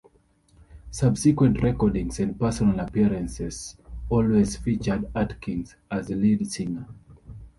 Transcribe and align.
Subsequent 0.89 1.61
recordings 1.61 2.19
and 2.19 2.39
personal 2.39 2.79
appearances 2.79 3.77
always 4.09 4.55
featured 4.57 5.05
Atkins 5.15 5.75
as 5.91 6.09
lead 6.09 6.51
singer. 6.51 6.87